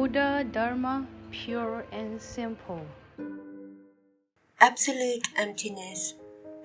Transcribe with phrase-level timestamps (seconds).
[0.00, 2.80] Buddha Dharma pure and simple.
[4.58, 6.14] Absolute emptiness.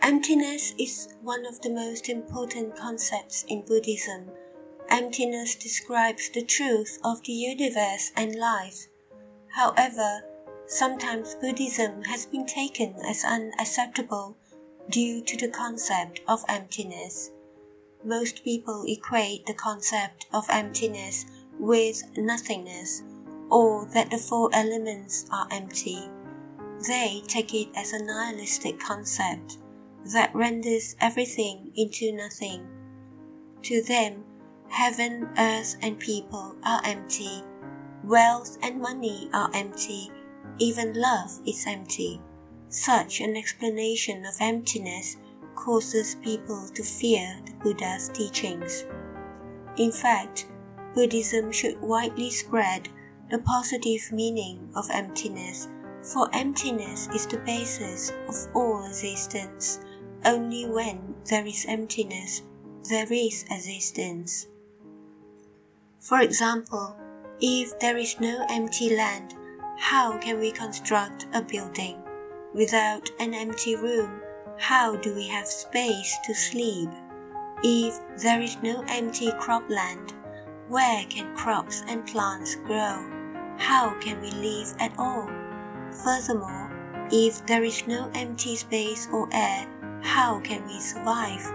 [0.01, 4.31] Emptiness is one of the most important concepts in Buddhism.
[4.87, 8.87] Emptiness describes the truth of the universe and life.
[9.49, 10.21] However,
[10.65, 14.37] sometimes Buddhism has been taken as unacceptable
[14.89, 17.31] due to the concept of emptiness.
[18.01, 21.25] Most people equate the concept of emptiness
[21.59, 23.03] with nothingness,
[23.49, 26.09] or that the four elements are empty.
[26.87, 29.57] They take it as a nihilistic concept
[30.13, 32.67] that renders everything into nothing.
[33.63, 34.23] To them,
[34.69, 37.43] heaven, earth, and people are empty.
[38.03, 40.11] Wealth and money are empty.
[40.59, 42.21] Even love is empty.
[42.69, 45.17] Such an explanation of emptiness
[45.55, 48.85] causes people to fear the Buddha's teachings.
[49.77, 50.47] In fact,
[50.93, 52.89] Buddhism should widely spread
[53.29, 55.67] the positive meaning of emptiness,
[56.01, 59.79] for emptiness is the basis of all existence.
[60.23, 62.43] Only when there is emptiness,
[62.89, 64.47] there is existence.
[65.99, 66.95] For example,
[67.41, 69.35] if there is no empty land,
[69.77, 71.97] how can we construct a building?
[72.53, 74.21] Without an empty room,
[74.57, 76.89] how do we have space to sleep?
[77.63, 80.13] If there is no empty cropland,
[80.67, 83.14] where can crops and plants grow?
[83.57, 85.29] How can we live at all?
[86.03, 86.71] Furthermore,
[87.11, 89.67] if there is no empty space or air,
[90.01, 91.45] how can we survive?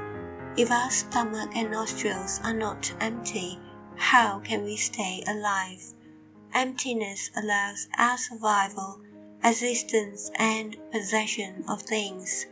[0.57, 3.59] If our stomach and nostrils are not empty,
[3.97, 5.83] how can we stay alive?
[6.53, 9.01] Emptiness allows our survival,
[9.45, 12.47] existence, and possession of things.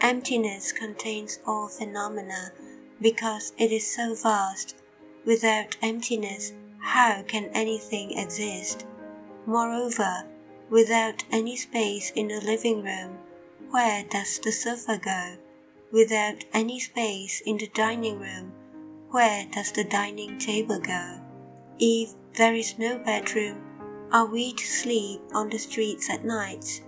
[0.00, 2.52] Emptiness contains all phenomena
[3.00, 4.76] because it is so vast
[5.26, 6.52] Without emptiness,
[6.86, 8.86] how can anything exist?
[9.44, 10.24] Moreover,
[10.70, 13.18] without any space in the living room,
[13.70, 15.36] where does the sofa go?
[15.90, 18.52] Without any space in the dining room,
[19.10, 21.20] where does the dining table go?
[21.80, 23.62] If there is no bedroom,
[24.12, 26.84] are we to sleep on the streets at night?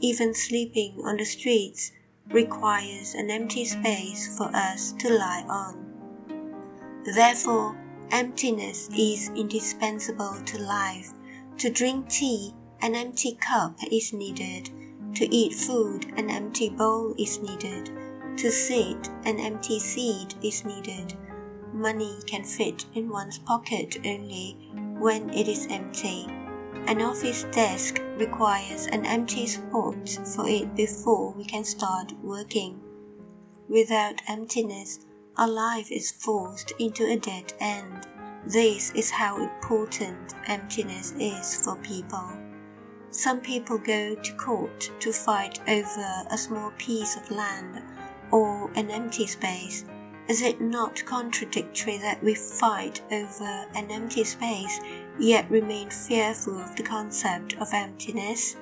[0.00, 1.92] Even sleeping on the streets
[2.30, 5.92] requires an empty space for us to lie on.
[7.04, 7.76] Therefore,
[8.12, 11.12] Emptiness is indispensable to life.
[11.56, 12.52] To drink tea,
[12.82, 14.68] an empty cup is needed.
[15.14, 17.90] To eat food, an empty bowl is needed.
[18.36, 21.14] To sit, an empty seat is needed.
[21.72, 24.58] Money can fit in one's pocket only
[24.98, 26.26] when it is empty.
[26.88, 32.78] An office desk requires an empty spot for it before we can start working.
[33.70, 35.06] Without emptiness,
[35.38, 38.06] our life is forced into a dead end.
[38.46, 42.32] This is how important emptiness is for people.
[43.10, 47.82] Some people go to court to fight over a small piece of land
[48.30, 49.84] or an empty space.
[50.28, 54.80] Is it not contradictory that we fight over an empty space
[55.18, 58.56] yet remain fearful of the concept of emptiness?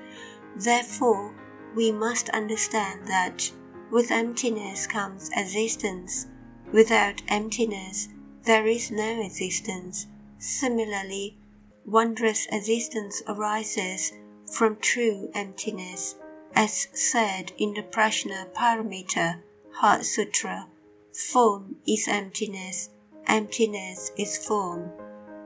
[0.57, 1.35] Therefore,
[1.75, 3.51] we must understand that
[3.91, 6.27] with emptiness comes existence
[6.73, 8.09] Without emptiness,
[8.45, 10.07] there is no existence.
[10.39, 11.37] Similarly,
[11.85, 14.13] wondrous existence arises
[14.53, 16.15] from true emptiness,
[16.55, 19.43] as said in the Prajna Paramita
[19.73, 20.69] Heart Sutra.
[21.13, 22.91] Form is emptiness,
[23.27, 24.93] emptiness is form.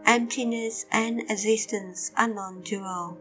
[0.04, 3.18] Emptiness and existence are non dual.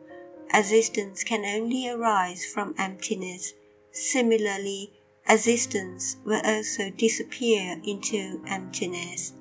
[0.53, 3.53] Existence can only arise from emptiness.
[3.91, 4.91] Similarly,
[5.27, 9.33] existence will also disappear into emptiness.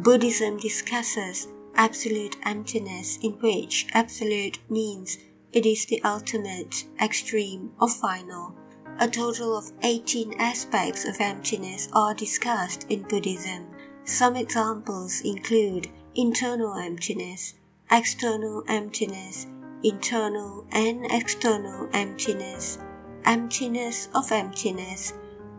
[0.00, 5.18] Buddhism discusses absolute emptiness, in which absolute means
[5.52, 8.54] it is the ultimate, extreme, or final.
[8.98, 13.66] A total of 18 aspects of emptiness are discussed in Buddhism.
[14.04, 17.54] Some examples include internal emptiness,
[17.90, 19.46] external emptiness,
[19.82, 22.78] internal and external emptiness,
[23.24, 25.14] emptiness of emptiness,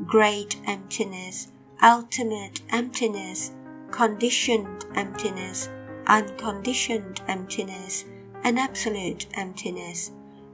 [0.05, 1.51] great emptiness,
[1.81, 3.51] ultimate emptiness,
[3.91, 5.69] conditioned emptiness,
[6.07, 8.05] unconditioned emptiness,
[8.43, 10.11] and absolute emptiness.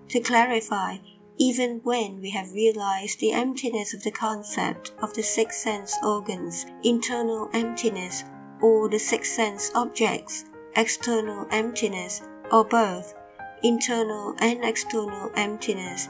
[0.10, 0.98] To clarify,
[1.38, 6.66] even when we have realized the emptiness of the concept of the six sense organs,
[6.84, 8.24] internal emptiness,
[8.62, 12.22] or the six sense objects, external emptiness,
[12.52, 13.16] or both,
[13.64, 16.10] internal and external emptiness,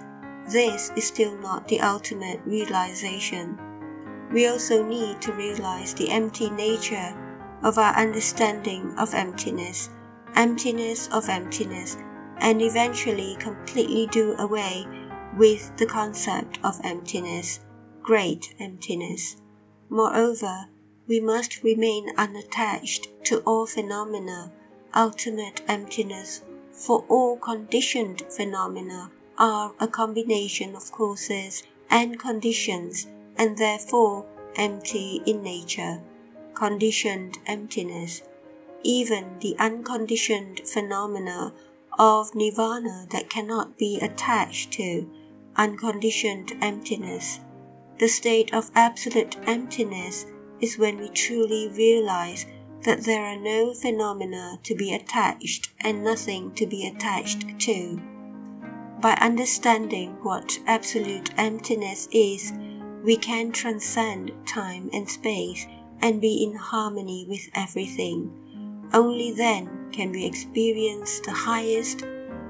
[0.52, 3.58] this is still not the ultimate realization.
[4.32, 7.16] We also need to realize the empty nature
[7.64, 9.90] of our understanding of emptiness.
[10.36, 11.98] emptiness of emptiness,
[12.38, 14.88] and eventually completely do away
[15.38, 17.60] with the concept of emptiness,
[18.02, 19.42] great emptiness.
[19.90, 20.68] Moreover,
[21.08, 24.52] we must remain unattached to all phenomena,
[24.96, 29.12] ultimate emptiness, for all conditioned phenomena
[29.42, 33.08] are a combination of causes and conditions,
[33.38, 34.24] and therefore
[34.56, 36.00] empty in nature.
[36.54, 38.22] Conditioned emptiness.
[38.84, 41.54] Even the unconditioned phenomena
[41.98, 45.10] of nirvana that cannot be attached to
[45.56, 47.40] unconditioned emptiness.
[47.98, 50.28] The state of absolute emptiness
[50.60, 52.46] is when we truly realize
[52.84, 58.11] that there are no phenomena to be attached and nothing to be attached to.
[59.02, 62.54] By understanding what absolute emptiness is,
[63.04, 65.66] we can transcend time and space
[66.02, 68.32] and be in harmony with everything.
[68.94, 72.04] Only then can we experience the highest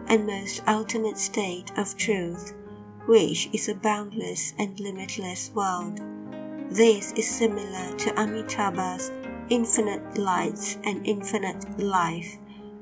[0.08, 2.54] and most ultimate state of truth,
[3.06, 6.02] which is a boundless and limitless world.
[6.70, 9.10] This is similar to Amitabha's
[9.50, 12.38] infinite lights and infinite life,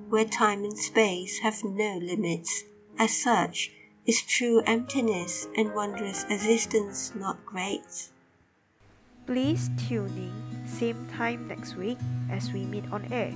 [0.09, 2.63] where time and space have no limits.
[2.99, 3.71] As such,
[4.05, 8.11] is true emptiness and wondrous existence not great?
[9.25, 11.97] Please tune in same time next week
[12.29, 13.31] as we meet on air.